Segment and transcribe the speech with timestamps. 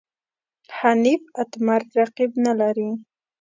[0.77, 2.89] حنیف اتمر رقیب نه لري.